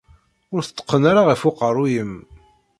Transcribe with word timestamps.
Ur 0.55 0.61
t-tteqqen 0.63 1.03
ara 1.11 1.21
ɣer 1.27 1.37
uqerruy-im. 1.49 2.13